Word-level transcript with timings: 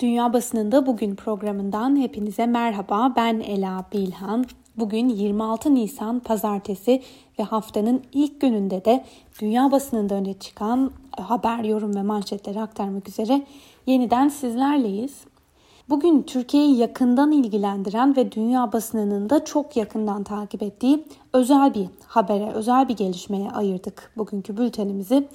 Dünya 0.00 0.32
Basınında 0.32 0.86
Bugün 0.86 1.14
programından 1.14 1.96
hepinize 1.96 2.46
merhaba. 2.46 3.12
Ben 3.16 3.40
Ela 3.40 3.84
Bilhan. 3.92 4.44
Bugün 4.76 5.08
26 5.08 5.74
Nisan 5.74 6.20
Pazartesi 6.20 7.02
ve 7.38 7.42
haftanın 7.42 8.02
ilk 8.12 8.40
gününde 8.40 8.84
de 8.84 9.04
dünya 9.40 9.72
basınında 9.72 10.14
öne 10.14 10.34
çıkan 10.34 10.90
haber, 11.10 11.64
yorum 11.64 11.94
ve 11.94 12.02
manşetleri 12.02 12.60
aktarmak 12.60 13.08
üzere 13.08 13.46
yeniden 13.86 14.28
sizlerleyiz. 14.28 15.14
Bugün 15.88 16.22
Türkiye'yi 16.22 16.76
yakından 16.76 17.32
ilgilendiren 17.32 18.16
ve 18.16 18.32
dünya 18.32 18.72
basınının 18.72 19.30
da 19.30 19.44
çok 19.44 19.76
yakından 19.76 20.24
takip 20.24 20.62
ettiği 20.62 21.04
özel 21.32 21.74
bir 21.74 21.86
habere, 22.06 22.50
özel 22.50 22.88
bir 22.88 22.96
gelişmeye 22.96 23.50
ayırdık 23.50 24.12
bugünkü 24.16 24.56
bültenimizi. 24.56 25.28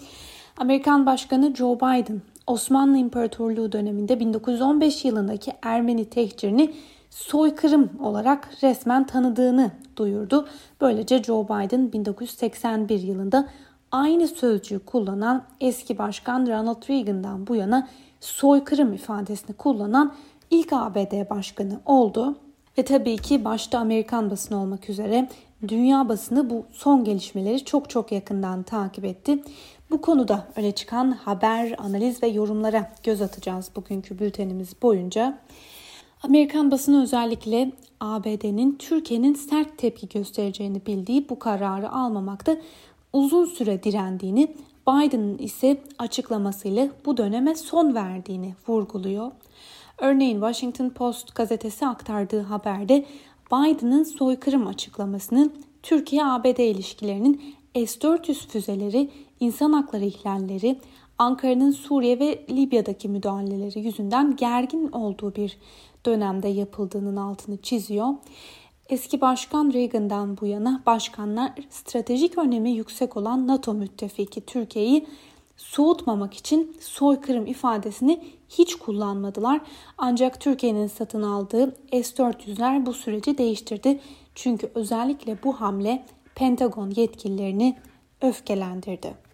Amerikan 0.58 1.06
Başkanı 1.06 1.56
Joe 1.56 1.76
Biden 1.76 2.22
Osmanlı 2.48 2.98
İmparatorluğu 2.98 3.72
döneminde 3.72 4.20
1915 4.20 5.06
yılındaki 5.06 5.52
Ermeni 5.62 6.06
tehcirini 6.06 6.74
soykırım 7.10 7.90
olarak 8.04 8.50
resmen 8.64 9.08
tanıdığını 9.08 9.72
duyurdu. 9.96 10.48
Böylece 10.82 11.24
Joe 11.24 11.46
Biden 11.46 11.94
1981 11.94 13.02
yılında 13.02 13.48
aynı 13.92 14.28
sözcüğü 14.28 14.80
kullanan 14.80 15.44
eski 15.62 15.98
başkan 15.98 16.48
Ronald 16.48 16.90
Reagan'dan 16.90 17.48
bu 17.48 17.56
yana 17.56 17.88
soykırım 18.20 18.94
ifadesini 18.94 19.56
kullanan 19.56 20.14
ilk 20.50 20.74
ABD 20.74 21.30
başkanı 21.30 21.80
oldu. 21.86 22.36
Ve 22.78 22.84
tabii 22.84 23.18
ki 23.18 23.46
başta 23.46 23.80
Amerikan 23.80 24.32
basını 24.32 24.62
olmak 24.62 24.90
üzere 24.90 25.30
dünya 25.68 26.10
basını 26.10 26.50
bu 26.50 26.66
son 26.72 27.04
gelişmeleri 27.04 27.66
çok 27.66 27.90
çok 27.90 28.12
yakından 28.12 28.64
takip 28.64 29.06
etti. 29.06 29.44
Bu 29.94 30.02
konuda 30.02 30.48
öne 30.56 30.72
çıkan 30.72 31.12
haber, 31.12 31.76
analiz 31.78 32.24
ve 32.24 32.28
yorumlara 32.28 32.92
göz 33.04 33.22
atacağız 33.22 33.72
bugünkü 33.76 34.20
bültenimiz 34.20 34.82
boyunca. 34.82 35.40
Amerikan 36.24 36.72
basını 36.72 37.04
özellikle 37.04 37.72
ABD'nin 38.00 38.76
Türkiye'nin 38.76 39.34
sert 39.34 39.78
tepki 39.78 40.10
göstereceğini 40.10 40.86
bildiği 40.86 41.30
bu 41.30 41.40
kararı 41.40 41.92
almamakta 41.92 42.58
uzun 43.14 43.46
süre 43.46 43.84
direndiğini, 43.84 44.56
Biden'ın 44.88 45.38
ise 45.38 45.78
açıklamasıyla 45.98 46.90
bu 47.06 47.18
döneme 47.18 47.56
son 47.56 47.96
verdiğini 47.96 48.56
vurguluyor. 48.68 49.32
Örneğin 49.98 50.36
Washington 50.36 50.90
Post 50.90 51.36
gazetesi 51.36 51.86
aktardığı 51.86 52.42
haberde 52.42 53.06
Biden'ın 53.52 54.04
soykırım 54.04 54.68
açıklamasının 54.68 55.54
Türkiye-ABD 55.84 56.60
ilişkilerinin 56.60 57.56
S-400 57.76 58.48
füzeleri, 58.48 59.10
insan 59.44 59.74
hakları 59.74 60.06
ihlalleri, 60.06 60.80
Ankara'nın 61.18 61.72
Suriye 61.72 62.20
ve 62.20 62.46
Libya'daki 62.50 63.10
müdahaleleri 63.10 63.80
yüzünden 63.80 64.36
gergin 64.36 64.92
olduğu 64.92 65.36
bir 65.36 65.58
dönemde 66.06 66.48
yapıldığının 66.48 67.16
altını 67.16 67.58
çiziyor. 67.58 68.08
Eski 68.90 69.22
başkan 69.22 69.74
Reagan'dan 69.74 70.38
bu 70.42 70.46
yana 70.46 70.84
başkanlar 70.86 71.52
stratejik 71.70 72.38
önemi 72.38 72.72
yüksek 72.72 73.18
olan 73.18 73.48
NATO 73.48 73.74
müttefiki 73.74 74.42
Türkiye'yi 74.42 75.08
soğutmamak 75.58 76.34
için 76.34 76.78
soykırım 76.80 77.46
ifadesini 77.46 78.24
hiç 78.50 78.76
kullanmadılar. 78.76 79.62
Ancak 79.98 80.42
Türkiye'nin 80.42 80.88
satın 80.88 81.24
aldığı 81.24 81.76
S-400'ler 81.92 82.86
bu 82.86 82.94
süreci 82.94 83.38
değiştirdi. 83.38 84.00
Çünkü 84.36 84.72
özellikle 84.76 85.44
bu 85.44 85.62
hamle 85.62 86.06
Pentagon 86.36 86.92
yetkililerini 86.96 87.78
öfkelendirdi. 88.22 89.33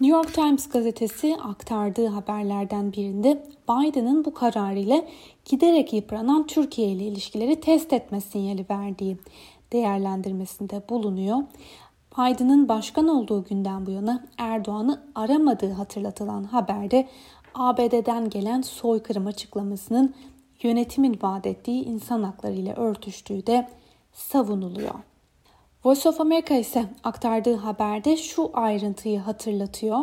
New 0.00 0.16
York 0.16 0.34
Times 0.34 0.68
gazetesi 0.68 1.36
aktardığı 1.36 2.06
haberlerden 2.06 2.92
birinde 2.92 3.42
Biden'ın 3.68 4.24
bu 4.24 4.34
kararıyla 4.34 5.04
giderek 5.44 5.92
yıpranan 5.92 6.46
Türkiye 6.46 6.88
ile 6.88 7.04
ilişkileri 7.04 7.60
test 7.60 7.92
etme 7.92 8.20
sinyali 8.20 8.66
verdiği 8.70 9.16
değerlendirmesinde 9.72 10.82
bulunuyor. 10.88 11.36
Biden'ın 12.18 12.68
başkan 12.68 13.08
olduğu 13.08 13.44
günden 13.44 13.86
bu 13.86 13.90
yana 13.90 14.24
Erdoğan'ı 14.38 15.02
aramadığı 15.14 15.72
hatırlatılan 15.72 16.44
haberde 16.44 17.08
ABD'den 17.54 18.30
gelen 18.30 18.62
soykırım 18.62 19.26
açıklamasının 19.26 20.14
yönetimin 20.62 21.18
vaat 21.22 21.46
ettiği 21.46 21.84
insan 21.84 22.22
hakları 22.22 22.54
ile 22.54 22.74
örtüştüğü 22.74 23.46
de 23.46 23.68
savunuluyor. 24.12 24.94
Voice 25.88 26.08
of 26.08 26.20
America 26.20 26.56
ise 26.56 26.84
aktardığı 27.04 27.56
haberde 27.56 28.16
şu 28.16 28.50
ayrıntıyı 28.54 29.18
hatırlatıyor. 29.20 29.98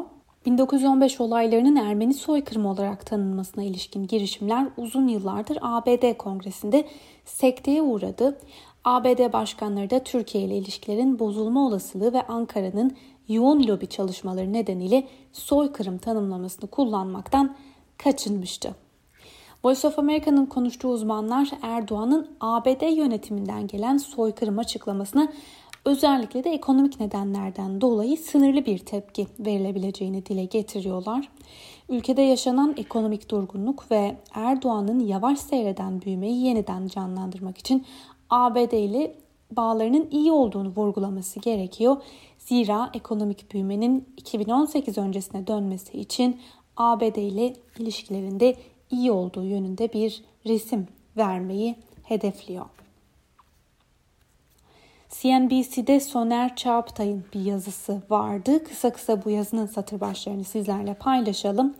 1915 0.46 1.22
olaylarının 1.22 1.76
Ermeni 1.76 2.14
soykırımı 2.14 2.72
olarak 2.72 3.06
tanınmasına 3.06 3.64
ilişkin 3.64 4.08
girişimler 4.08 4.68
uzun 4.78 5.08
yıllardır 5.08 5.58
ABD 5.62 6.18
Kongresi'nde 6.18 6.88
sekteye 7.26 7.82
uğradı. 7.82 8.40
ABD 8.84 9.34
başkanları 9.34 9.90
da 9.90 10.04
Türkiye 10.04 10.44
ile 10.44 10.58
ilişkilerin 10.58 11.20
bozulma 11.20 11.68
olasılığı 11.68 12.14
ve 12.14 12.28
Ankara'nın 12.28 12.98
yoğun 13.28 13.68
lobi 13.68 13.88
çalışmaları 13.88 14.54
nedeniyle 14.54 15.08
soykırım 15.34 15.98
tanımlamasını 15.98 16.70
kullanmaktan 16.70 17.56
kaçınmıştı. 17.98 18.76
Voice 19.66 19.88
of 19.88 20.00
America'nın 20.00 20.46
konuştuğu 20.46 20.88
uzmanlar 20.88 21.50
Erdoğan'ın 21.62 22.28
ABD 22.42 22.98
yönetiminden 22.98 23.68
gelen 23.68 23.98
soykırım 23.98 24.60
açıklamasına 24.60 25.32
özellikle 25.86 26.44
de 26.44 26.50
ekonomik 26.50 27.00
nedenlerden 27.00 27.82
dolayı 27.82 28.18
sınırlı 28.18 28.66
bir 28.66 28.78
tepki 28.78 29.28
verilebileceğini 29.40 30.26
dile 30.26 30.46
getiriyorlar. 30.46 31.30
Ülkede 31.90 32.22
yaşanan 32.22 32.74
ekonomik 32.78 33.30
durgunluk 33.30 33.92
ve 33.92 34.16
Erdoğan'ın 34.34 35.00
yavaş 35.00 35.40
seyreden 35.40 36.02
büyümeyi 36.02 36.46
yeniden 36.46 36.88
canlandırmak 36.88 37.58
için 37.58 37.86
ABD 38.30 38.72
ile 38.72 39.16
bağlarının 39.52 40.08
iyi 40.12 40.32
olduğunu 40.32 40.70
vurgulaması 40.70 41.40
gerekiyor. 41.40 41.98
Zira 42.38 42.90
ekonomik 42.94 43.54
büyümenin 43.54 44.10
2018 44.18 44.98
öncesine 44.98 45.48
dönmesi 45.48 45.98
için 45.98 46.40
ABD 46.78 47.16
ile 47.16 47.54
ilişkilerinde 47.80 48.56
iyi 48.92 49.12
olduğu 49.12 49.44
yönünde 49.44 49.94
bir 49.94 50.24
resim 50.46 50.88
vermeyi 51.18 51.76
hedefliyor. 52.04 52.75
CNBC'de 55.22 56.00
Soner 56.00 56.56
Çağpıtay'ın 56.56 57.26
bir 57.34 57.40
yazısı 57.40 58.02
vardı. 58.10 58.64
Kısa 58.64 58.94
kısa 58.94 59.26
bu 59.26 59.30
yazının 59.30 59.66
satır 59.66 60.00
başlarını 60.00 60.44
sizlerle 60.44 60.94
paylaşalım. 60.94 61.76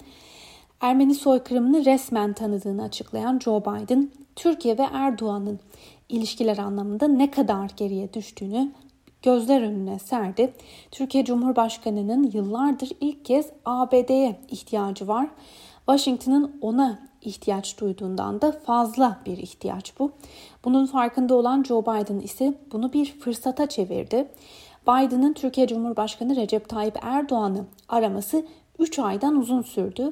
Ermeni 0.82 1.16
soykırımını 1.16 1.86
resmen 1.86 2.34
tanıdığını 2.34 2.84
açıklayan 2.84 3.40
Joe 3.40 3.62
Biden, 3.62 4.12
Türkiye 4.36 4.78
ve 4.78 4.88
Erdoğan'ın 4.94 5.60
ilişkiler 6.10 6.58
anlamında 6.58 7.08
ne 7.08 7.32
kadar 7.32 7.70
geriye 7.78 8.14
düştüğünü 8.14 8.72
gözler 9.22 9.62
önüne 9.62 10.00
serdi. 10.00 10.54
Türkiye 10.92 11.26
Cumhurbaşkanı'nın 11.26 12.32
yıllardır 12.34 12.90
ilk 13.02 13.26
kez 13.26 13.46
ABD'ye 13.66 14.40
ihtiyacı 14.50 15.08
var. 15.08 15.28
Washington'ın 15.86 16.58
ona 16.62 17.00
ihtiyaç 17.28 17.80
duyduğundan 17.80 18.42
da 18.42 18.52
fazla 18.52 19.20
bir 19.26 19.38
ihtiyaç 19.38 20.00
bu. 20.00 20.12
Bunun 20.66 20.86
farkında 20.86 21.36
olan 21.36 21.64
Joe 21.64 21.82
Biden 21.82 22.20
ise 22.20 22.54
bunu 22.72 22.94
bir 22.94 23.20
fırsata 23.20 23.70
çevirdi. 23.70 24.28
Biden'ın 24.88 25.34
Türkiye 25.34 25.68
Cumhurbaşkanı 25.68 26.36
Recep 26.36 26.70
Tayyip 26.70 26.98
Erdoğan'ı 27.02 27.66
araması 27.90 28.46
3 28.80 29.00
aydan 29.00 29.36
uzun 29.36 29.62
sürdü. 29.62 30.12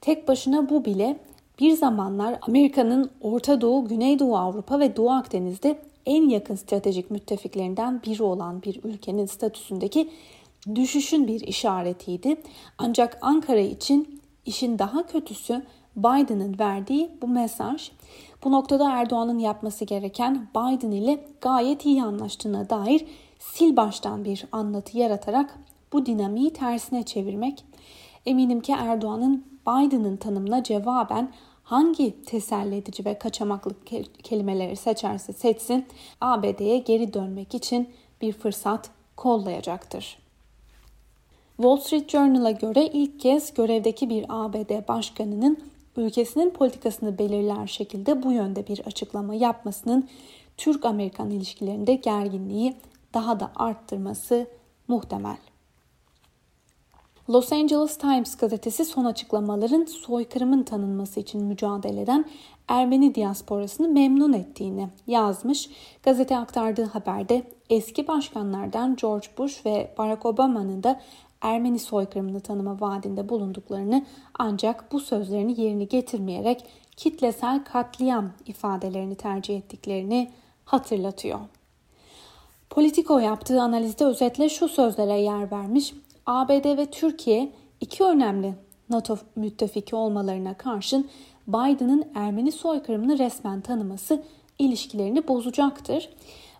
Tek 0.00 0.28
başına 0.28 0.68
bu 0.68 0.84
bile 0.84 1.18
bir 1.60 1.72
zamanlar 1.72 2.38
Amerika'nın 2.42 3.10
Orta 3.20 3.60
Doğu, 3.60 3.88
Güneydoğu 3.88 4.36
Avrupa 4.36 4.80
ve 4.80 4.96
Doğu 4.96 5.10
Akdeniz'de 5.10 5.78
en 6.06 6.28
yakın 6.28 6.54
stratejik 6.54 7.10
müttefiklerinden 7.10 8.02
biri 8.02 8.22
olan 8.22 8.62
bir 8.62 8.80
ülkenin 8.84 9.26
statüsündeki 9.26 10.10
düşüşün 10.74 11.26
bir 11.26 11.40
işaretiydi. 11.40 12.36
Ancak 12.78 13.18
Ankara 13.20 13.60
için 13.60 14.20
işin 14.46 14.78
daha 14.78 15.06
kötüsü 15.06 15.62
Biden'ın 15.98 16.58
verdiği 16.58 17.10
bu 17.22 17.28
mesaj. 17.28 17.90
Bu 18.44 18.52
noktada 18.52 18.92
Erdoğan'ın 18.92 19.38
yapması 19.38 19.84
gereken 19.84 20.48
Biden 20.56 20.90
ile 20.90 21.24
gayet 21.40 21.86
iyi 21.86 22.02
anlaştığına 22.02 22.70
dair 22.70 23.06
sil 23.50 23.70
baştan 23.76 24.24
bir 24.24 24.44
anlatı 24.52 24.98
yaratarak 24.98 25.58
bu 25.92 26.06
dinamiği 26.06 26.52
tersine 26.52 27.02
çevirmek. 27.02 27.64
Eminim 28.26 28.60
ki 28.60 28.72
Erdoğan'ın 28.72 29.44
Biden'ın 29.66 30.16
tanımına 30.16 30.62
cevaben 30.62 31.32
hangi 31.62 32.22
teselli 32.22 32.76
edici 32.76 33.04
ve 33.04 33.18
kaçamaklı 33.18 33.70
kelimeleri 34.22 34.76
seçerse 34.76 35.32
seçsin 35.32 35.86
ABD'ye 36.20 36.78
geri 36.78 37.14
dönmek 37.14 37.54
için 37.54 37.88
bir 38.20 38.32
fırsat 38.32 38.90
kollayacaktır. 39.16 40.18
Wall 41.56 41.76
Street 41.76 42.10
Journal'a 42.10 42.50
göre 42.50 42.86
ilk 42.86 43.20
kez 43.20 43.54
görevdeki 43.54 44.10
bir 44.10 44.24
ABD 44.28 44.88
başkanının 44.88 45.58
ülkesinin 45.96 46.50
politikasını 46.50 47.18
belirler 47.18 47.66
şekilde 47.66 48.22
bu 48.22 48.32
yönde 48.32 48.66
bir 48.66 48.80
açıklama 48.86 49.34
yapmasının 49.34 50.08
Türk-Amerikan 50.56 51.30
ilişkilerinde 51.30 51.94
gerginliği 51.94 52.74
daha 53.14 53.40
da 53.40 53.50
arttırması 53.56 54.46
muhtemel. 54.88 55.36
Los 57.30 57.52
Angeles 57.52 57.98
Times 57.98 58.36
gazetesi 58.36 58.84
son 58.84 59.04
açıklamaların 59.04 59.84
soykırımın 59.84 60.62
tanınması 60.62 61.20
için 61.20 61.44
mücadele 61.44 62.00
eden 62.00 62.24
Ermeni 62.68 63.14
diasporasını 63.14 63.88
memnun 63.88 64.32
ettiğini 64.32 64.88
yazmış. 65.06 65.70
Gazete 66.02 66.36
aktardığı 66.36 66.84
haberde 66.84 67.42
eski 67.70 68.08
başkanlardan 68.08 68.96
George 68.96 69.26
Bush 69.38 69.66
ve 69.66 69.94
Barack 69.98 70.26
Obama'nın 70.26 70.82
da 70.82 71.00
Ermeni 71.40 71.78
soykırımını 71.78 72.40
tanıma 72.40 72.80
vaadinde 72.80 73.28
bulunduklarını 73.28 74.06
ancak 74.38 74.92
bu 74.92 75.00
sözlerini 75.00 75.60
yerini 75.60 75.88
getirmeyerek 75.88 76.64
kitlesel 76.96 77.64
katliam 77.64 78.30
ifadelerini 78.46 79.14
tercih 79.14 79.58
ettiklerini 79.58 80.30
hatırlatıyor. 80.64 81.38
Politico 82.70 83.18
yaptığı 83.18 83.62
analizde 83.62 84.04
özetle 84.04 84.48
şu 84.48 84.68
sözlere 84.68 85.20
yer 85.20 85.50
vermiş. 85.50 85.94
ABD 86.26 86.76
ve 86.76 86.86
Türkiye 86.86 87.52
iki 87.80 88.04
önemli 88.04 88.54
NATO 88.90 89.18
müttefiki 89.36 89.96
olmalarına 89.96 90.54
karşın 90.54 91.08
Biden'ın 91.48 92.04
Ermeni 92.14 92.52
soykırımını 92.52 93.18
resmen 93.18 93.60
tanıması 93.60 94.22
ilişkilerini 94.58 95.28
bozacaktır. 95.28 96.08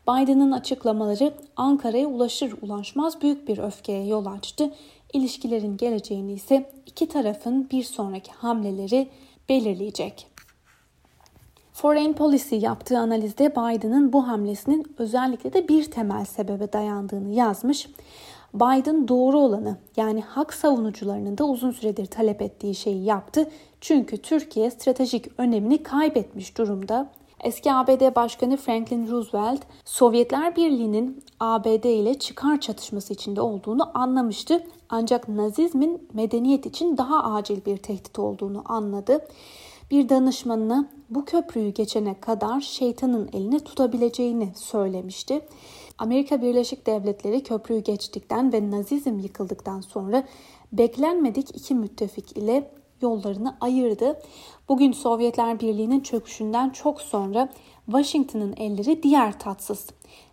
Biden'ın 0.09 0.53
açıklamaları 0.53 1.33
Ankara'ya 1.57 2.07
ulaşır 2.07 2.55
ulaşmaz 2.63 3.21
büyük 3.21 3.49
bir 3.49 3.59
öfkeye 3.59 4.07
yol 4.07 4.27
açtı. 4.27 4.71
İlişkilerin 5.13 5.77
geleceğini 5.77 6.33
ise 6.33 6.71
iki 6.87 7.09
tarafın 7.09 7.71
bir 7.71 7.83
sonraki 7.83 8.33
hamleleri 8.33 9.09
belirleyecek. 9.49 10.27
Foreign 11.73 12.13
Policy 12.13 12.57
yaptığı 12.57 12.99
analizde 12.99 13.51
Biden'ın 13.51 14.13
bu 14.13 14.29
hamlesinin 14.29 14.95
özellikle 14.99 15.53
de 15.53 15.69
bir 15.69 15.91
temel 15.91 16.25
sebebe 16.25 16.73
dayandığını 16.73 17.33
yazmış. 17.33 17.89
Biden 18.55 19.09
doğru 19.09 19.39
olanı 19.39 19.77
yani 19.97 20.21
hak 20.21 20.55
savunucularının 20.55 21.39
da 21.39 21.45
uzun 21.45 21.71
süredir 21.71 22.07
talep 22.07 22.43
ettiği 22.43 22.75
şeyi 22.75 23.05
yaptı. 23.05 23.51
Çünkü 23.81 24.17
Türkiye 24.17 24.71
stratejik 24.71 25.27
önemini 25.39 25.83
kaybetmiş 25.83 26.59
durumda. 26.59 27.18
Eski 27.45 27.73
ABD 27.73 28.15
Başkanı 28.17 28.57
Franklin 28.57 29.11
Roosevelt, 29.11 29.61
Sovyetler 29.85 30.57
Birliği'nin 30.57 31.25
ABD 31.41 31.85
ile 31.85 32.19
çıkar 32.19 32.61
çatışması 32.61 33.13
içinde 33.13 33.41
olduğunu 33.41 33.99
anlamıştı. 33.99 34.67
Ancak 34.89 35.29
Nazizmin 35.29 36.09
medeniyet 36.13 36.67
için 36.67 36.97
daha 36.97 37.35
acil 37.35 37.65
bir 37.65 37.77
tehdit 37.77 38.19
olduğunu 38.19 38.63
anladı. 38.65 39.27
Bir 39.91 40.09
danışmanına 40.09 40.89
bu 41.11 41.25
köprüyü 41.25 41.71
geçene 41.71 42.21
kadar 42.21 42.61
şeytanın 42.61 43.29
elini 43.33 43.61
tutabileceğini 43.61 44.53
söylemişti. 44.55 45.41
Amerika 45.99 46.43
Birleşik 46.43 46.87
Devletleri 46.87 47.43
köprüyü 47.43 47.81
geçtikten 47.81 48.53
ve 48.53 48.71
Nazizm 48.71 49.19
yıkıldıktan 49.19 49.81
sonra 49.81 50.25
beklenmedik 50.73 51.57
iki 51.57 51.75
müttefik 51.75 52.37
ile 52.37 52.71
yollarını 53.03 53.57
ayırdı. 53.61 54.21
Bugün 54.69 54.93
Sovyetler 54.93 55.61
Birliği'nin 55.61 56.01
çöküşünden 56.01 56.71
çok 56.71 57.01
sonra 57.01 57.49
Washington'ın 57.87 58.55
elleri 58.57 59.03
diğer 59.03 59.39
tatsız 59.39 59.87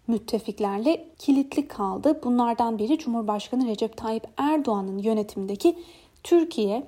müttefiklerle 0.08 1.08
kilitli 1.20 1.68
kaldı. 1.68 2.22
Bunlardan 2.24 2.80
biri 2.80 2.98
Cumhurbaşkanı 2.98 3.68
Recep 3.68 3.98
Tayyip 3.98 4.28
Erdoğan'ın 4.38 4.98
yönetimindeki 4.98 5.76
Türkiye. 6.24 6.88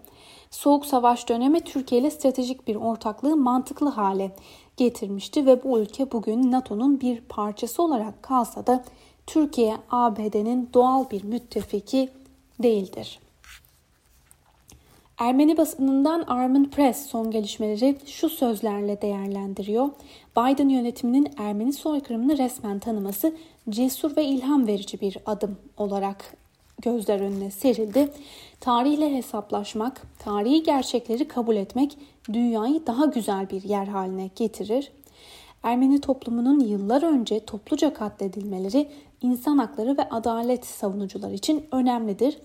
Soğuk 0.52 0.86
Savaş 0.86 1.30
dönemi 1.30 1.62
Türkiye 1.62 2.02
ile 2.02 2.12
stratejik 2.12 2.68
bir 2.68 2.76
ortaklığı 2.76 3.38
mantıklı 3.38 3.90
hale 3.90 4.32
getirmişti 4.78 5.46
ve 5.46 5.64
bu 5.64 5.80
ülke 5.80 6.12
bugün 6.12 6.52
NATO'nun 6.52 7.02
bir 7.02 7.22
parçası 7.22 7.84
olarak 7.84 8.24
kalsa 8.24 8.68
da 8.68 8.84
Türkiye 9.28 9.78
ABD'nin 9.92 10.70
doğal 10.74 11.10
bir 11.10 11.24
müttefiki 11.24 12.10
değildir. 12.64 13.20
Ermeni 15.18 15.58
basınından 15.58 16.24
Armin 16.28 16.66
Press 16.66 17.06
son 17.06 17.32
gelişmeleri 17.32 17.98
şu 18.06 18.30
sözlerle 18.30 19.02
değerlendiriyor. 19.02 19.90
Biden 20.38 20.70
yönetiminin 20.70 21.28
Ermeni 21.38 21.74
soykırımını 21.74 22.38
resmen 22.38 22.80
tanıması 22.80 23.36
cesur 23.70 24.18
ve 24.18 24.26
ilham 24.26 24.68
verici 24.68 25.02
bir 25.02 25.18
adım 25.26 25.58
olarak 25.78 26.38
gözler 26.82 27.20
önüne 27.20 27.52
serildi. 27.52 28.10
Tarihle 28.60 29.14
hesaplaşmak, 29.14 30.02
tarihi 30.20 30.64
gerçekleri 30.64 31.28
kabul 31.28 31.56
etmek 31.56 31.98
dünyayı 32.34 32.88
daha 32.88 33.06
güzel 33.06 33.50
bir 33.50 33.64
yer 33.64 33.88
haline 33.88 34.30
getirir. 34.36 34.92
Ermeni 35.64 36.02
toplumunun 36.02 36.60
yıllar 36.60 37.04
önce 37.04 37.46
topluca 37.46 37.94
katledilmeleri 37.94 38.90
insan 39.22 39.58
hakları 39.58 39.98
ve 39.98 40.10
adalet 40.10 40.66
savunucular 40.66 41.32
için 41.32 41.66
önemlidir. 41.72 42.38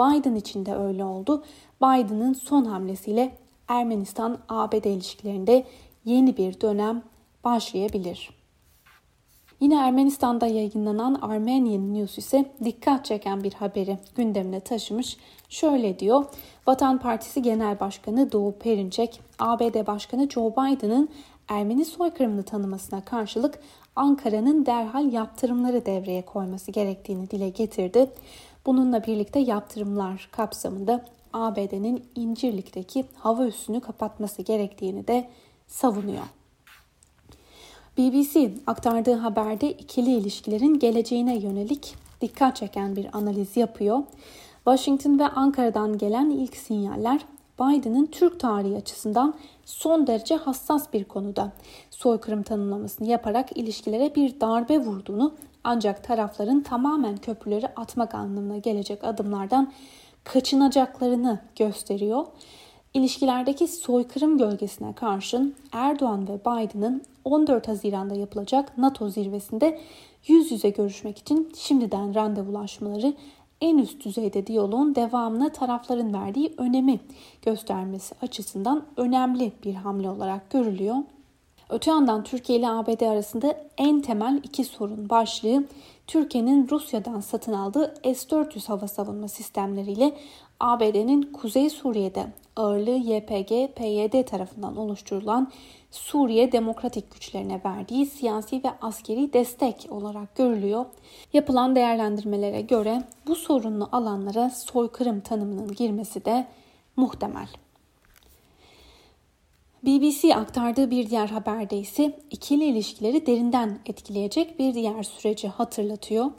Biden 0.00 0.34
için 0.34 0.66
de 0.66 0.74
öyle 0.74 1.04
oldu. 1.04 1.44
Biden'ın 1.82 2.32
son 2.32 2.64
hamlesiyle 2.64 3.36
Ermenistan-ABD 3.68 4.84
ilişkilerinde 4.84 5.64
yeni 6.04 6.36
bir 6.36 6.60
dönem 6.60 7.02
başlayabilir. 7.44 8.30
Yine 9.60 9.74
Ermenistan'da 9.74 10.46
yayınlanan 10.46 11.14
Armenian 11.22 11.94
News 11.94 12.18
ise 12.18 12.44
dikkat 12.64 13.04
çeken 13.04 13.44
bir 13.44 13.52
haberi 13.52 13.98
gündemine 14.16 14.60
taşımış. 14.60 15.16
Şöyle 15.48 15.98
diyor, 15.98 16.24
Vatan 16.66 16.98
Partisi 16.98 17.42
Genel 17.42 17.80
Başkanı 17.80 18.32
Doğu 18.32 18.52
Perinçek, 18.52 19.20
ABD 19.38 19.86
Başkanı 19.86 20.28
Joe 20.30 20.52
Biden'ın 20.52 21.08
Ermeni 21.48 21.84
soykırımını 21.84 22.42
tanımasına 22.42 23.04
karşılık 23.04 23.58
Ankara'nın 23.96 24.66
derhal 24.66 25.12
yaptırımları 25.12 25.86
devreye 25.86 26.22
koyması 26.22 26.70
gerektiğini 26.70 27.30
dile 27.30 27.48
getirdi. 27.48 28.10
Bununla 28.66 29.06
birlikte 29.06 29.38
yaptırımlar 29.38 30.28
kapsamında 30.32 31.04
ABD'nin 31.32 32.04
İncirlik'teki 32.14 33.04
hava 33.14 33.46
üssünü 33.46 33.80
kapatması 33.80 34.42
gerektiğini 34.42 35.06
de 35.06 35.28
savunuyor. 35.66 36.24
BBC 37.98 38.52
aktardığı 38.66 39.14
haberde 39.14 39.70
ikili 39.70 40.10
ilişkilerin 40.10 40.78
geleceğine 40.78 41.36
yönelik 41.36 41.94
dikkat 42.20 42.56
çeken 42.56 42.96
bir 42.96 43.06
analiz 43.12 43.56
yapıyor. 43.56 43.98
Washington 44.64 45.18
ve 45.18 45.28
Ankara'dan 45.28 45.98
gelen 45.98 46.30
ilk 46.30 46.56
sinyaller 46.56 47.20
Biden'ın 47.60 48.06
Türk 48.06 48.40
tarihi 48.40 48.76
açısından 48.76 49.34
son 49.64 50.06
derece 50.06 50.36
hassas 50.36 50.92
bir 50.92 51.04
konuda 51.04 51.52
soykırım 51.90 52.42
tanımlamasını 52.42 53.08
yaparak 53.08 53.56
ilişkilere 53.56 54.14
bir 54.14 54.40
darbe 54.40 54.78
vurduğunu 54.78 55.34
ancak 55.64 56.04
tarafların 56.04 56.60
tamamen 56.60 57.16
köprüleri 57.16 57.68
atmak 57.76 58.14
anlamına 58.14 58.58
gelecek 58.58 59.04
adımlardan 59.04 59.72
kaçınacaklarını 60.24 61.38
gösteriyor. 61.56 62.26
İlişkilerdeki 62.94 63.68
soykırım 63.68 64.38
gölgesine 64.38 64.92
karşın 64.92 65.54
Erdoğan 65.72 66.28
ve 66.28 66.40
Biden'ın 66.40 67.02
14 67.24 67.68
Haziran'da 67.68 68.14
yapılacak 68.14 68.78
NATO 68.78 69.08
zirvesinde 69.08 69.80
yüz 70.26 70.52
yüze 70.52 70.70
görüşmek 70.70 71.18
için 71.18 71.52
şimdiden 71.56 72.14
randevulaşmaları 72.14 73.14
en 73.60 73.78
üst 73.78 74.04
düzeyde 74.04 74.46
diyaloğun 74.46 74.94
devamına 74.94 75.52
tarafların 75.52 76.14
verdiği 76.14 76.54
önemi 76.56 77.00
göstermesi 77.42 78.14
açısından 78.22 78.84
önemli 78.96 79.52
bir 79.64 79.74
hamle 79.74 80.10
olarak 80.10 80.50
görülüyor. 80.50 80.96
Öte 81.70 81.90
yandan 81.90 82.24
Türkiye 82.24 82.58
ile 82.58 82.68
ABD 82.68 83.00
arasında 83.00 83.56
en 83.78 84.00
temel 84.00 84.40
iki 84.44 84.64
sorun 84.64 85.08
başlığı 85.08 85.64
Türkiye'nin 86.06 86.68
Rusya'dan 86.68 87.20
satın 87.20 87.52
aldığı 87.52 87.94
S-400 88.04 88.68
hava 88.68 88.88
savunma 88.88 89.28
sistemleriyle 89.28 90.12
ABD'nin 90.60 91.22
Kuzey 91.22 91.70
Suriye'de 91.70 92.26
ağırlığı 92.56 92.90
YPG, 92.90 93.74
PYD 93.76 94.26
tarafından 94.26 94.76
oluşturulan 94.76 95.52
Suriye 95.90 96.52
Demokratik 96.52 97.10
Güçlerine 97.14 97.60
verdiği 97.64 98.06
siyasi 98.06 98.64
ve 98.64 98.70
askeri 98.82 99.32
destek 99.32 99.86
olarak 99.90 100.36
görülüyor. 100.36 100.84
Yapılan 101.32 101.76
değerlendirmelere 101.76 102.60
göre 102.60 103.02
bu 103.26 103.34
sorunlu 103.34 103.88
alanlara 103.92 104.50
soykırım 104.50 105.20
tanımının 105.20 105.74
girmesi 105.74 106.24
de 106.24 106.46
muhtemel. 106.96 107.48
BBC 109.82 110.36
aktardığı 110.36 110.90
bir 110.90 111.10
diğer 111.10 111.28
haberde 111.28 111.76
ise 111.76 112.18
ikili 112.30 112.64
ilişkileri 112.64 113.26
derinden 113.26 113.78
etkileyecek 113.86 114.58
bir 114.58 114.74
diğer 114.74 115.02
süreci 115.02 115.48
hatırlatıyor. 115.48 116.30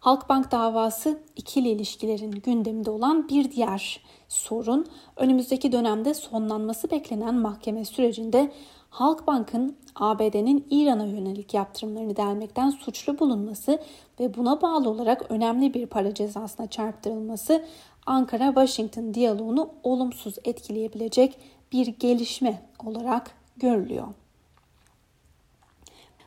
Halkbank 0.00 0.50
davası 0.50 1.20
ikili 1.36 1.68
ilişkilerin 1.68 2.30
gündeminde 2.30 2.90
olan 2.90 3.28
bir 3.28 3.52
diğer 3.52 4.00
sorun. 4.28 4.86
Önümüzdeki 5.16 5.72
dönemde 5.72 6.14
sonlanması 6.14 6.90
beklenen 6.90 7.34
mahkeme 7.34 7.84
sürecinde 7.84 8.52
Halkbank'ın 8.90 9.76
ABD'nin 9.94 10.66
İran'a 10.70 11.04
yönelik 11.04 11.54
yaptırımlarını 11.54 12.16
delmekten 12.16 12.70
suçlu 12.70 13.18
bulunması 13.18 13.78
ve 14.20 14.34
buna 14.34 14.62
bağlı 14.62 14.90
olarak 14.90 15.30
önemli 15.30 15.74
bir 15.74 15.86
para 15.86 16.14
cezasına 16.14 16.66
çarptırılması 16.66 17.64
Ankara-Washington 18.06 19.14
diyaloğunu 19.14 19.70
olumsuz 19.82 20.34
etkileyebilecek 20.44 21.38
bir 21.72 21.86
gelişme 21.86 22.62
olarak 22.86 23.30
görülüyor. 23.56 24.08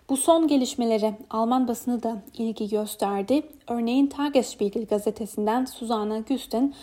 Bu 0.10 0.18
son 0.18 0.48
gelişmelere 0.48 1.18
Alman 1.30 1.68
basını 1.68 2.04
da 2.04 2.22
ilgi 2.38 2.70
gösterdi. 2.70 3.44
Örneğin 3.68 4.08
Tagesspiegel 4.08 4.86
gazetesinden 4.86 5.66
Susanna 5.66 6.20
Güsten 6.20 6.74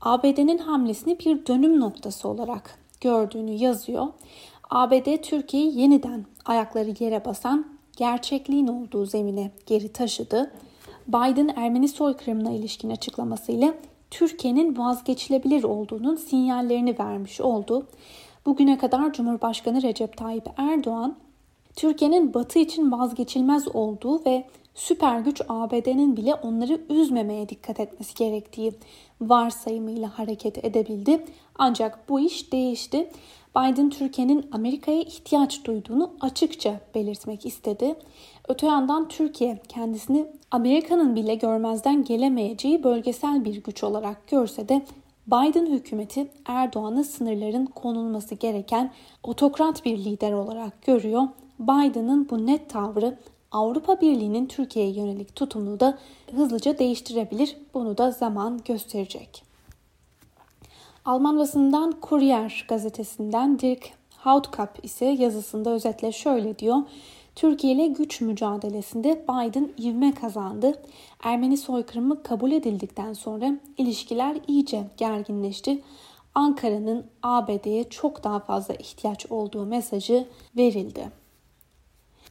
ABD'nin 0.00 0.58
hamlesini 0.58 1.18
bir 1.18 1.46
dönüm 1.46 1.80
noktası 1.80 2.28
olarak 2.28 2.78
gördüğünü 3.00 3.50
yazıyor. 3.50 4.06
ABD 4.70 5.16
Türkiye'yi 5.22 5.78
yeniden 5.78 6.26
ayakları 6.44 6.94
yere 7.04 7.24
basan 7.24 7.66
gerçekliğin 7.96 8.66
olduğu 8.66 9.06
zemine 9.06 9.50
geri 9.66 9.92
taşıdı. 9.92 10.52
Biden 11.08 11.48
Ermeni 11.56 11.88
soykırımına 11.88 12.50
ilişkin 12.50 12.90
açıklamasıyla 12.90 13.74
Türkiye'nin 14.10 14.78
vazgeçilebilir 14.78 15.64
olduğunun 15.64 16.16
sinyallerini 16.16 16.98
vermiş 16.98 17.40
oldu. 17.40 17.86
Bugüne 18.46 18.78
kadar 18.78 19.12
Cumhurbaşkanı 19.12 19.82
Recep 19.82 20.16
Tayyip 20.16 20.46
Erdoğan 20.56 21.16
Türkiye'nin 21.76 22.34
Batı 22.34 22.58
için 22.58 22.92
vazgeçilmez 22.92 23.68
olduğu 23.68 24.24
ve 24.24 24.44
süper 24.74 25.20
güç 25.20 25.42
ABD'nin 25.48 26.16
bile 26.16 26.34
onları 26.34 26.80
üzmemeye 26.90 27.48
dikkat 27.48 27.80
etmesi 27.80 28.14
gerektiği 28.14 28.72
varsayımıyla 29.20 30.18
hareket 30.18 30.64
edebildi. 30.64 31.24
Ancak 31.58 32.08
bu 32.08 32.20
iş 32.20 32.52
değişti. 32.52 33.10
Biden 33.56 33.90
Türkiye'nin 33.90 34.46
Amerika'ya 34.52 35.00
ihtiyaç 35.00 35.64
duyduğunu 35.64 36.12
açıkça 36.20 36.80
belirtmek 36.94 37.46
istedi. 37.46 37.94
Öte 38.48 38.66
yandan 38.66 39.08
Türkiye 39.08 39.58
kendisini 39.68 40.26
Amerika'nın 40.50 41.16
bile 41.16 41.34
görmezden 41.34 42.04
gelemeyeceği 42.04 42.84
bölgesel 42.84 43.44
bir 43.44 43.62
güç 43.62 43.84
olarak 43.84 44.28
görse 44.28 44.68
de 44.68 44.82
Biden 45.26 45.66
hükümeti 45.66 46.28
Erdoğan'ın 46.46 47.02
sınırların 47.02 47.66
konulması 47.66 48.34
gereken 48.34 48.92
otokrat 49.22 49.84
bir 49.84 49.98
lider 49.98 50.32
olarak 50.32 50.82
görüyor. 50.82 51.22
Biden'ın 51.58 52.28
bu 52.30 52.46
net 52.46 52.70
tavrı 52.70 53.18
Avrupa 53.52 54.00
Birliği'nin 54.00 54.46
Türkiye'ye 54.46 54.92
yönelik 54.92 55.36
tutumunu 55.36 55.80
da 55.80 55.98
hızlıca 56.36 56.78
değiştirebilir. 56.78 57.56
Bunu 57.74 57.98
da 57.98 58.10
zaman 58.10 58.60
gösterecek. 58.64 59.42
Alman 61.04 61.38
basından 61.38 61.92
Kurier 61.92 62.66
gazetesinden 62.68 63.58
Dirk 63.58 63.90
Hautkap 64.16 64.84
ise 64.84 65.04
yazısında 65.04 65.70
özetle 65.70 66.12
şöyle 66.12 66.58
diyor. 66.58 66.76
Türkiye 67.38 67.72
ile 67.72 67.86
güç 67.86 68.20
mücadelesinde 68.20 69.24
Biden 69.28 69.68
ivme 69.80 70.14
kazandı. 70.14 70.82
Ermeni 71.22 71.56
soykırımı 71.56 72.22
kabul 72.22 72.52
edildikten 72.52 73.12
sonra 73.12 73.52
ilişkiler 73.76 74.36
iyice 74.48 74.82
gerginleşti. 74.96 75.82
Ankara'nın 76.34 77.06
ABD'ye 77.22 77.84
çok 77.84 78.24
daha 78.24 78.40
fazla 78.40 78.74
ihtiyaç 78.74 79.26
olduğu 79.26 79.66
mesajı 79.66 80.26
verildi. 80.56 81.10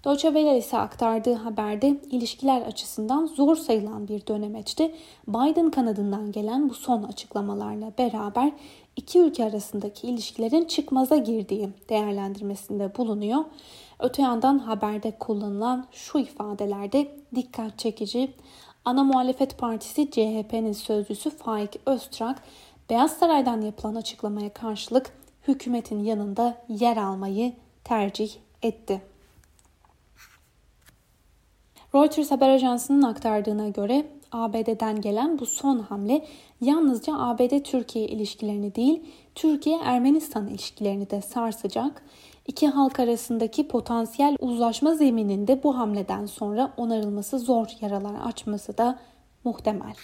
Deutsche 0.06 0.28
Welle 0.28 0.58
ise 0.58 0.78
aktardığı 0.78 1.34
haberde 1.34 1.98
ilişkiler 2.12 2.62
açısından 2.62 3.26
zor 3.26 3.56
sayılan 3.56 4.08
bir 4.08 4.28
dönemeçti. 4.28 4.96
Biden 5.28 5.72
kanadından 5.72 6.32
gelen 6.32 6.70
bu 6.70 6.74
son 6.74 7.04
açıklamalarla 7.04 7.92
beraber 7.98 8.52
iki 8.96 9.20
ülke 9.20 9.46
arasındaki 9.46 10.08
ilişkilerin 10.08 10.66
çıkmaza 10.66 11.18
girdiği 11.18 11.70
değerlendirmesinde 11.90 12.98
bulunuyor. 12.98 13.46
Öte 14.00 14.22
yandan 14.22 14.60
haberde 14.60 15.12
kullanılan 15.12 15.86
şu 15.92 16.20
ifadelerde 16.20 17.16
dikkat 17.36 17.80
çekici. 17.80 18.32
Ana 18.86 19.04
muhalefet 19.04 19.58
partisi 19.58 20.12
CHP'nin 20.12 20.74
sözcüsü 20.74 21.30
Faik 21.30 21.80
Öztrak, 21.86 22.44
Beyaz 22.89 23.18
Saray'dan 23.18 23.62
yapılan 23.62 23.96
açıklamaya 23.96 24.54
karşılık 24.54 25.13
hükümetin 25.48 26.04
yanında 26.04 26.58
yer 26.70 26.98
almayı 26.98 27.54
tercih 27.84 28.32
etti. 28.62 29.01
Reuters 31.96 32.32
haber 32.32 32.50
ajansının 32.50 33.01
aktardığına 33.01 33.70
göre 33.70 34.06
ABD'den 34.32 35.01
gelen 35.01 35.39
bu 35.39 35.46
son 35.46 35.80
hamle 35.80 36.27
yalnızca 36.62 37.13
ABD-Türkiye 37.18 38.08
ilişkilerini 38.08 38.75
değil, 38.75 39.04
Türkiye-Ermenistan 39.36 40.48
ilişkilerini 40.48 41.10
de 41.10 41.22
sarsacak. 41.22 42.04
İki 42.48 42.68
halk 42.68 43.00
arasındaki 43.00 43.68
potansiyel 43.68 44.36
uzlaşma 44.39 44.96
zemininde 44.96 45.63
bu 45.63 45.77
hamleden 45.77 46.25
sonra 46.25 46.74
onarılması 46.77 47.39
zor 47.39 47.68
yaralar 47.82 48.16
açması 48.25 48.77
da 48.77 49.00
muhtemel. 49.44 49.96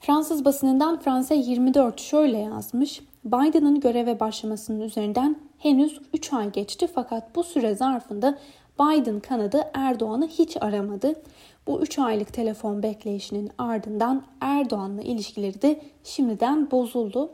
Fransız 0.00 0.44
basınından 0.44 1.00
Fransa 1.00 1.34
24 1.34 2.00
şöyle 2.00 2.38
yazmış. 2.38 3.00
Biden'ın 3.24 3.80
göreve 3.80 4.20
başlamasının 4.20 4.80
üzerinden 4.80 5.36
henüz 5.58 6.00
3 6.14 6.32
ay 6.32 6.52
geçti 6.52 6.88
fakat 6.94 7.36
bu 7.36 7.44
süre 7.44 7.74
zarfında 7.74 8.38
Biden 8.80 9.20
kanadı 9.20 9.70
Erdoğan'ı 9.74 10.28
hiç 10.28 10.56
aramadı. 10.60 11.14
Bu 11.66 11.80
3 11.80 11.98
aylık 11.98 12.32
telefon 12.32 12.82
bekleyişinin 12.82 13.50
ardından 13.58 14.22
Erdoğan'la 14.40 15.02
ilişkileri 15.02 15.62
de 15.62 15.80
şimdiden 16.04 16.70
bozuldu. 16.70 17.30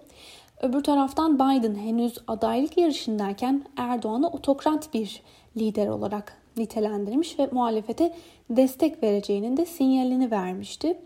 Öbür 0.63 0.83
taraftan 0.83 1.35
Biden 1.35 1.75
henüz 1.75 2.19
adaylık 2.29 2.79
yarışındayken 2.79 3.65
Erdoğan'ı 3.77 4.29
otokrat 4.29 4.95
bir 4.95 5.23
lider 5.57 5.89
olarak 5.89 6.37
nitelendirmiş 6.57 7.39
ve 7.39 7.49
muhalefete 7.53 8.15
destek 8.51 9.03
vereceğinin 9.03 9.57
de 9.57 9.67
sinyalini 9.67 10.31
vermişti. 10.31 10.99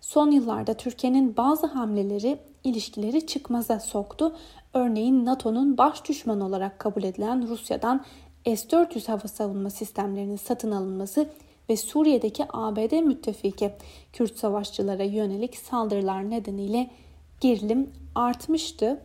Son 0.00 0.30
yıllarda 0.30 0.74
Türkiye'nin 0.74 1.36
bazı 1.36 1.66
hamleleri 1.66 2.38
ilişkileri 2.64 3.26
çıkmaza 3.26 3.80
soktu. 3.80 4.36
Örneğin 4.74 5.24
NATO'nun 5.24 5.78
baş 5.78 6.08
düşmanı 6.08 6.46
olarak 6.46 6.78
kabul 6.78 7.02
edilen 7.02 7.48
Rusya'dan 7.48 8.04
S-400 8.46 9.06
hava 9.06 9.28
savunma 9.28 9.70
sistemlerinin 9.70 10.36
satın 10.36 10.70
alınması 10.70 11.28
ve 11.70 11.76
Suriye'deki 11.76 12.44
ABD 12.52 13.00
müttefiki 13.00 13.70
Kürt 14.12 14.38
savaşçılara 14.38 15.04
yönelik 15.04 15.56
saldırılar 15.56 16.30
nedeniyle 16.30 16.90
gerilim 17.40 17.90
artmıştı. 18.14 19.00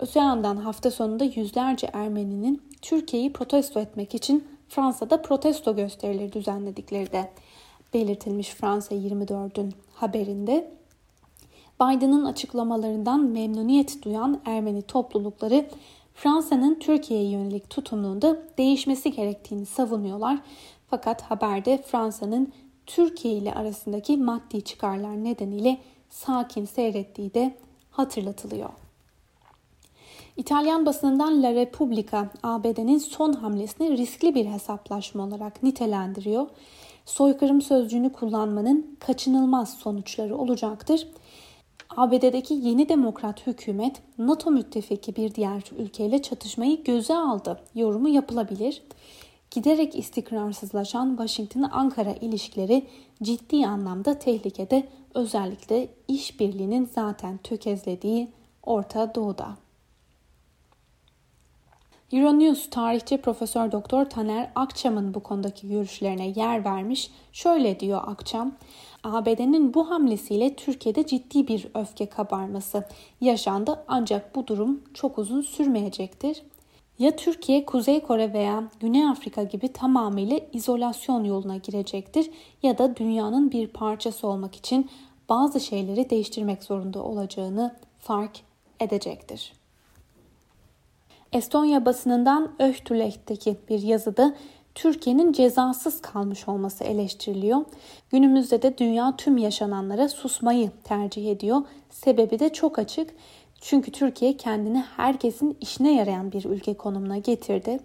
Öte 0.00 0.20
yandan 0.20 0.56
hafta 0.56 0.90
sonunda 0.90 1.24
yüzlerce 1.24 1.90
Ermeninin 1.92 2.62
Türkiye'yi 2.82 3.32
protesto 3.32 3.80
etmek 3.80 4.14
için 4.14 4.48
Fransa'da 4.68 5.22
protesto 5.22 5.76
gösterileri 5.76 6.32
düzenledikleri 6.32 7.12
de 7.12 7.30
belirtilmiş 7.94 8.48
Fransa 8.50 8.94
24'ün 8.94 9.74
haberinde. 9.94 10.72
Biden'ın 11.80 12.24
açıklamalarından 12.24 13.24
memnuniyet 13.24 14.02
duyan 14.02 14.40
Ermeni 14.44 14.82
toplulukları 14.82 15.66
Fransa'nın 16.14 16.78
Türkiye'ye 16.78 17.30
yönelik 17.30 17.70
tutumunda 17.70 18.38
değişmesi 18.58 19.12
gerektiğini 19.12 19.66
savunuyorlar. 19.66 20.38
Fakat 20.90 21.22
haberde 21.22 21.82
Fransa'nın 21.82 22.52
Türkiye 22.86 23.34
ile 23.34 23.54
arasındaki 23.54 24.16
maddi 24.16 24.64
çıkarlar 24.64 25.24
nedeniyle 25.24 25.78
sakin 26.12 26.64
seyrettiği 26.64 27.34
de 27.34 27.56
hatırlatılıyor. 27.90 28.70
İtalyan 30.36 30.86
basınından 30.86 31.42
La 31.42 31.54
Repubblica 31.54 32.28
ABD'nin 32.42 32.98
son 32.98 33.32
hamlesini 33.32 33.96
riskli 33.98 34.34
bir 34.34 34.46
hesaplaşma 34.46 35.24
olarak 35.24 35.62
nitelendiriyor. 35.62 36.46
Soykırım 37.04 37.62
sözcüğünü 37.62 38.12
kullanmanın 38.12 38.96
kaçınılmaz 39.00 39.74
sonuçları 39.74 40.36
olacaktır. 40.36 41.08
ABD'deki 41.96 42.54
yeni 42.54 42.88
demokrat 42.88 43.46
hükümet 43.46 44.02
NATO 44.18 44.50
müttefiki 44.50 45.16
bir 45.16 45.34
diğer 45.34 45.62
ülkeyle 45.78 46.22
çatışmayı 46.22 46.84
göze 46.84 47.14
aldı 47.14 47.60
yorumu 47.74 48.08
yapılabilir. 48.08 48.82
Giderek 49.54 49.96
istikrarsızlaşan 49.96 51.16
Washington-Ankara 51.16 52.12
ilişkileri 52.20 52.86
ciddi 53.22 53.66
anlamda 53.66 54.18
tehlikede 54.18 54.88
özellikle 55.14 55.88
işbirliğinin 56.08 56.90
zaten 56.94 57.38
tökezlediği 57.38 58.28
Orta 58.62 59.14
Doğu'da. 59.14 59.56
Euronews 62.12 62.70
tarihçi 62.70 63.20
Profesör 63.20 63.72
Doktor 63.72 64.04
Taner 64.04 64.50
Akçam'ın 64.54 65.14
bu 65.14 65.20
konudaki 65.20 65.68
görüşlerine 65.68 66.28
yer 66.28 66.64
vermiş. 66.64 67.10
Şöyle 67.32 67.80
diyor 67.80 68.00
Akçam, 68.06 68.52
ABD'nin 69.04 69.74
bu 69.74 69.90
hamlesiyle 69.90 70.56
Türkiye'de 70.56 71.06
ciddi 71.06 71.48
bir 71.48 71.68
öfke 71.74 72.06
kabarması 72.06 72.84
yaşandı 73.20 73.84
ancak 73.88 74.34
bu 74.34 74.46
durum 74.46 74.82
çok 74.94 75.18
uzun 75.18 75.42
sürmeyecektir. 75.42 76.42
Ya 77.02 77.16
Türkiye, 77.16 77.66
Kuzey 77.66 78.00
Kore 78.00 78.32
veya 78.32 78.64
Güney 78.80 79.04
Afrika 79.04 79.42
gibi 79.42 79.72
tamamıyla 79.72 80.40
izolasyon 80.52 81.24
yoluna 81.24 81.56
girecektir 81.56 82.30
ya 82.62 82.78
da 82.78 82.96
dünyanın 82.96 83.50
bir 83.50 83.66
parçası 83.66 84.26
olmak 84.26 84.56
için 84.56 84.90
bazı 85.28 85.60
şeyleri 85.60 86.10
değiştirmek 86.10 86.62
zorunda 86.64 87.02
olacağını 87.02 87.76
fark 87.98 88.40
edecektir. 88.80 89.52
Estonya 91.32 91.84
basınından 91.84 92.52
Öhtüleht'teki 92.58 93.56
bir 93.68 93.82
yazıda 93.82 94.34
Türkiye'nin 94.74 95.32
cezasız 95.32 96.00
kalmış 96.00 96.48
olması 96.48 96.84
eleştiriliyor. 96.84 97.64
Günümüzde 98.10 98.62
de 98.62 98.78
dünya 98.78 99.16
tüm 99.16 99.38
yaşananlara 99.38 100.08
susmayı 100.08 100.70
tercih 100.84 101.32
ediyor. 101.32 101.62
Sebebi 101.90 102.38
de 102.38 102.52
çok 102.52 102.78
açık. 102.78 103.10
Çünkü 103.64 103.90
Türkiye 103.90 104.36
kendini 104.36 104.84
herkesin 104.96 105.56
işine 105.60 105.94
yarayan 105.94 106.32
bir 106.32 106.44
ülke 106.44 106.74
konumuna 106.74 107.18
getirdi. 107.18 107.80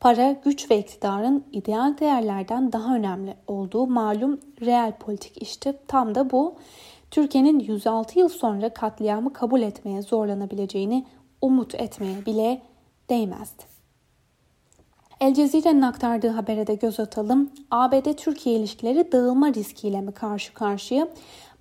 Para, 0.00 0.32
güç 0.44 0.70
ve 0.70 0.78
iktidarın 0.78 1.44
ideal 1.52 1.98
değerlerden 1.98 2.72
daha 2.72 2.96
önemli 2.96 3.36
olduğu 3.46 3.86
malum 3.86 4.40
real 4.60 4.92
politik 4.98 5.42
işte 5.42 5.78
tam 5.88 6.14
da 6.14 6.30
bu. 6.30 6.54
Türkiye'nin 7.10 7.58
106 7.58 8.18
yıl 8.18 8.28
sonra 8.28 8.68
katliamı 8.68 9.32
kabul 9.32 9.62
etmeye 9.62 10.02
zorlanabileceğini 10.02 11.06
umut 11.42 11.74
etmeye 11.74 12.26
bile 12.26 12.62
değmezdi. 13.10 13.62
El 15.20 15.34
Cezire'nin 15.34 15.82
aktardığı 15.82 16.28
habere 16.28 16.66
de 16.66 16.74
göz 16.74 17.00
atalım. 17.00 17.50
ABD-Türkiye 17.70 18.56
ilişkileri 18.56 19.12
dağılma 19.12 19.54
riskiyle 19.54 20.00
mi 20.00 20.12
karşı 20.12 20.54
karşıya? 20.54 21.08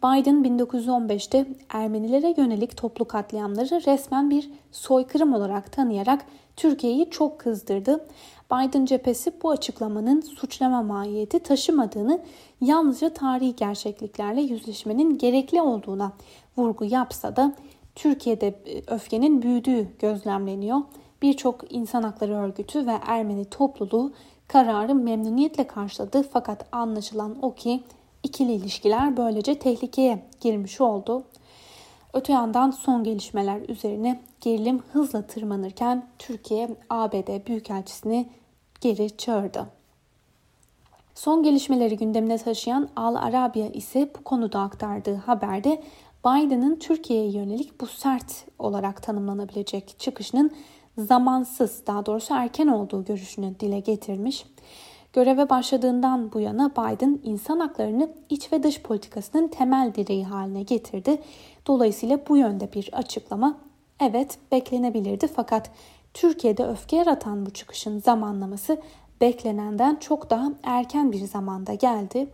Biden 0.03 0.43
1915'te 0.43 1.45
Ermenilere 1.69 2.33
yönelik 2.37 2.77
toplu 2.77 3.05
katliamları 3.05 3.81
resmen 3.85 4.29
bir 4.29 4.49
soykırım 4.71 5.33
olarak 5.33 5.71
tanıyarak 5.71 6.25
Türkiye'yi 6.55 7.09
çok 7.09 7.39
kızdırdı. 7.39 8.05
Biden 8.51 8.85
cephesi 8.85 9.33
bu 9.43 9.49
açıklamanın 9.49 10.21
suçlama 10.21 10.83
mahiyeti 10.83 11.39
taşımadığını, 11.39 12.21
yalnızca 12.61 13.13
tarihi 13.13 13.55
gerçekliklerle 13.55 14.41
yüzleşmenin 14.41 15.17
gerekli 15.17 15.61
olduğuna 15.61 16.11
vurgu 16.57 16.85
yapsa 16.85 17.35
da 17.35 17.53
Türkiye'de 17.95 18.47
e, 18.47 18.93
öfkenin 18.93 19.41
büyüdüğü 19.41 19.87
gözlemleniyor. 19.99 20.77
Birçok 21.21 21.73
insan 21.73 22.03
hakları 22.03 22.35
örgütü 22.35 22.87
ve 22.87 22.93
Ermeni 23.07 23.45
topluluğu 23.45 24.13
kararı 24.47 24.95
memnuniyetle 24.95 25.67
karşıladı 25.67 26.23
fakat 26.33 26.65
anlaşılan 26.71 27.35
o 27.41 27.55
ki 27.55 27.83
ikili 28.23 28.53
ilişkiler 28.53 29.17
böylece 29.17 29.59
tehlikeye 29.59 30.23
girmiş 30.41 30.81
oldu. 30.81 31.23
Öte 32.13 32.33
yandan 32.33 32.71
son 32.71 33.03
gelişmeler 33.03 33.69
üzerine 33.69 34.21
gerilim 34.41 34.79
hızla 34.93 35.27
tırmanırken 35.27 36.07
Türkiye 36.19 36.69
ABD 36.89 37.47
Büyükelçisini 37.47 38.29
geri 38.81 39.17
çağırdı. 39.17 39.65
Son 41.15 41.43
gelişmeleri 41.43 41.97
gündemine 41.97 42.37
taşıyan 42.37 42.89
Al 42.95 43.15
Arabiya 43.15 43.67
ise 43.67 44.11
bu 44.19 44.23
konuda 44.23 44.59
aktardığı 44.59 45.15
haberde 45.15 45.83
Biden'ın 46.25 46.75
Türkiye'ye 46.75 47.31
yönelik 47.31 47.81
bu 47.81 47.87
sert 47.87 48.45
olarak 48.59 49.03
tanımlanabilecek 49.03 49.99
çıkışının 49.99 50.51
zamansız, 50.97 51.81
daha 51.87 52.05
doğrusu 52.05 52.33
erken 52.33 52.67
olduğu 52.67 53.05
görüşünü 53.05 53.59
dile 53.59 53.79
getirmiş. 53.79 54.45
Göreve 55.13 55.49
başladığından 55.49 56.33
bu 56.33 56.39
yana 56.39 56.71
Biden 56.71 57.19
insan 57.23 57.59
haklarını 57.59 58.09
iç 58.29 58.53
ve 58.53 58.63
dış 58.63 58.81
politikasının 58.81 59.47
temel 59.47 59.93
direği 59.95 60.25
haline 60.25 60.63
getirdi. 60.63 61.21
Dolayısıyla 61.67 62.19
bu 62.29 62.37
yönde 62.37 62.73
bir 62.73 62.89
açıklama 62.93 63.57
evet 63.99 64.37
beklenebilirdi 64.51 65.27
fakat 65.27 65.71
Türkiye'de 66.13 66.65
öfke 66.67 66.95
yaratan 66.95 67.45
bu 67.45 67.49
çıkışın 67.49 67.99
zamanlaması 67.99 68.77
beklenenden 69.21 69.95
çok 69.95 70.29
daha 70.29 70.51
erken 70.63 71.11
bir 71.11 71.25
zamanda 71.25 71.73
geldi. 71.73 72.27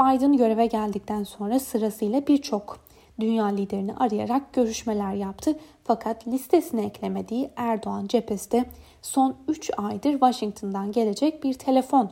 Biden 0.00 0.36
göreve 0.36 0.66
geldikten 0.66 1.24
sonra 1.24 1.60
sırasıyla 1.60 2.26
birçok 2.26 2.78
dünya 3.20 3.46
liderini 3.46 3.94
arayarak 3.94 4.52
görüşmeler 4.52 5.14
yaptı. 5.14 5.58
Fakat 5.84 6.28
listesine 6.28 6.84
eklemediği 6.84 7.50
Erdoğan 7.56 8.06
cephesi 8.06 8.50
de 8.50 8.64
son 9.02 9.36
3 9.48 9.70
aydır 9.76 10.12
Washington'dan 10.12 10.92
gelecek 10.92 11.44
bir 11.44 11.54
telefon 11.54 12.10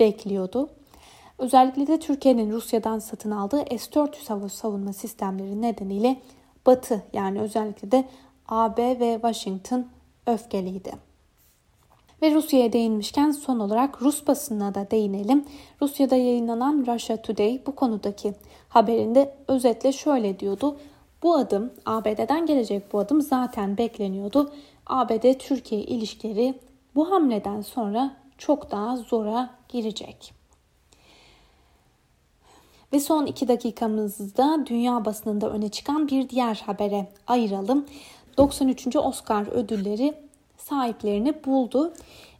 bekliyordu. 0.00 0.68
Özellikle 1.38 1.86
de 1.86 1.98
Türkiye'nin 1.98 2.52
Rusya'dan 2.52 2.98
satın 2.98 3.30
aldığı 3.30 3.64
S-400 3.78 4.28
hava 4.28 4.48
savunma 4.48 4.92
sistemleri 4.92 5.62
nedeniyle 5.62 6.20
Batı 6.66 7.02
yani 7.12 7.40
özellikle 7.40 7.90
de 7.90 8.04
AB 8.48 9.00
ve 9.00 9.14
Washington 9.14 9.86
öfkeliydi. 10.26 11.05
Ve 12.22 12.34
Rusya'ya 12.34 12.72
değinmişken 12.72 13.30
son 13.30 13.58
olarak 13.58 14.02
Rus 14.02 14.26
basınına 14.26 14.74
da 14.74 14.90
değinelim. 14.90 15.44
Rusya'da 15.82 16.16
yayınlanan 16.16 16.84
Russia 16.86 17.16
Today 17.16 17.60
bu 17.66 17.74
konudaki 17.74 18.34
haberinde 18.68 19.34
özetle 19.48 19.92
şöyle 19.92 20.40
diyordu. 20.40 20.76
Bu 21.22 21.34
adım 21.34 21.72
ABD'den 21.86 22.46
gelecek 22.46 22.92
bu 22.92 22.98
adım 22.98 23.22
zaten 23.22 23.78
bekleniyordu. 23.78 24.52
ABD-Türkiye 24.86 25.80
ilişkileri 25.80 26.54
bu 26.94 27.10
hamleden 27.10 27.60
sonra 27.60 28.16
çok 28.38 28.70
daha 28.70 28.96
zora 28.96 29.50
girecek. 29.68 30.32
Ve 32.92 33.00
son 33.00 33.26
iki 33.26 33.48
dakikamızda 33.48 34.66
dünya 34.66 35.04
basınında 35.04 35.50
öne 35.50 35.68
çıkan 35.68 36.08
bir 36.08 36.28
diğer 36.28 36.62
habere 36.66 37.06
ayıralım. 37.26 37.86
93. 38.38 38.96
Oscar 38.96 39.46
ödülleri 39.46 40.25
sahiplerini 40.68 41.44
buldu. 41.44 41.92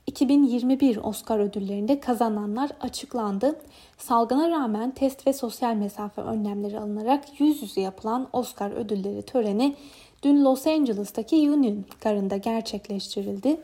2021 0.07 0.97
Oscar 0.97 1.39
ödüllerinde 1.39 2.01
kazananlar 2.01 2.71
açıklandı. 2.81 3.61
Salgına 3.99 4.51
rağmen 4.51 4.91
test 4.91 5.27
ve 5.27 5.33
sosyal 5.33 5.75
mesafe 5.75 6.23
önlemleri 6.23 6.81
alınarak 6.81 7.41
yüz 7.41 7.63
yüze 7.63 7.81
yapılan 7.81 8.29
Oscar 8.33 8.71
ödülleri 8.71 9.23
töreni 9.23 9.77
dün 10.23 10.45
Los 10.45 10.67
Angeles'taki 10.67 11.37
Union 11.51 11.85
Garı'nda 12.01 12.37
gerçekleştirildi. 12.37 13.61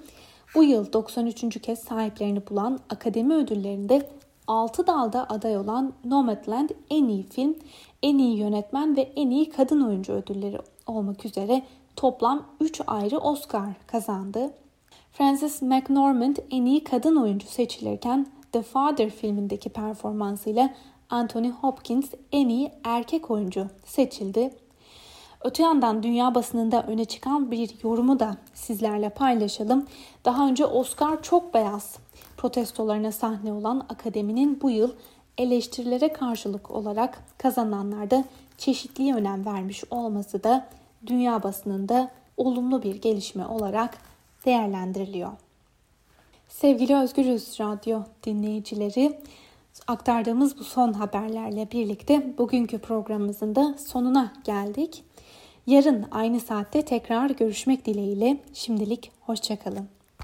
Bu 0.54 0.64
yıl 0.64 0.92
93. 0.92 1.62
kez 1.62 1.78
sahiplerini 1.78 2.42
bulan 2.50 2.80
akademi 2.90 3.34
ödüllerinde 3.34 4.08
6 4.46 4.86
dalda 4.86 5.26
aday 5.28 5.56
olan 5.56 5.92
Nomadland 6.04 6.70
en 6.90 7.08
iyi 7.08 7.22
film, 7.22 7.54
en 8.02 8.18
iyi 8.18 8.38
yönetmen 8.38 8.96
ve 8.96 9.12
en 9.16 9.30
iyi 9.30 9.50
kadın 9.50 9.80
oyuncu 9.80 10.12
ödülleri 10.12 10.58
olmak 10.86 11.24
üzere 11.24 11.62
toplam 11.96 12.46
3 12.60 12.80
ayrı 12.86 13.18
Oscar 13.18 13.68
kazandı. 13.86 14.50
Frances 15.12 15.62
McDormand 15.62 16.36
en 16.50 16.66
iyi 16.66 16.84
kadın 16.84 17.16
oyuncu 17.16 17.46
seçilirken 17.46 18.26
The 18.52 18.62
Father 18.62 19.10
filmindeki 19.10 19.68
performansıyla 19.68 20.70
Anthony 21.10 21.50
Hopkins 21.50 22.10
en 22.32 22.48
iyi 22.48 22.72
erkek 22.84 23.30
oyuncu 23.30 23.66
seçildi. 23.84 24.50
Öte 25.44 25.62
yandan 25.62 26.02
dünya 26.02 26.34
basınında 26.34 26.82
öne 26.82 27.04
çıkan 27.04 27.50
bir 27.50 27.70
yorumu 27.82 28.20
da 28.20 28.36
sizlerle 28.54 29.08
paylaşalım. 29.08 29.86
Daha 30.24 30.48
önce 30.48 30.66
Oscar 30.66 31.22
çok 31.22 31.54
beyaz 31.54 31.96
protestolarına 32.36 33.12
sahne 33.12 33.52
olan 33.52 33.86
akademinin 33.88 34.60
bu 34.60 34.70
yıl 34.70 34.90
eleştirilere 35.38 36.12
karşılık 36.12 36.70
olarak 36.70 37.24
kazananlarda 37.38 38.24
çeşitliğe 38.58 39.14
önem 39.14 39.46
vermiş 39.46 39.84
olması 39.90 40.44
da 40.44 40.68
dünya 41.06 41.42
basınında 41.42 42.10
olumlu 42.36 42.82
bir 42.82 42.94
gelişme 42.94 43.46
olarak 43.46 43.98
değerlendiriliyor. 44.46 45.32
Sevgili 46.48 46.96
Özgürüz 46.96 47.60
Radyo 47.60 48.00
dinleyicileri, 48.24 49.20
aktardığımız 49.86 50.58
bu 50.58 50.64
son 50.64 50.92
haberlerle 50.92 51.70
birlikte 51.72 52.38
bugünkü 52.38 52.78
programımızın 52.78 53.54
da 53.54 53.74
sonuna 53.78 54.32
geldik. 54.44 55.04
Yarın 55.66 56.06
aynı 56.10 56.40
saatte 56.40 56.82
tekrar 56.82 57.30
görüşmek 57.30 57.86
dileğiyle 57.86 58.36
şimdilik 58.54 59.12
hoşçakalın. 59.20 60.01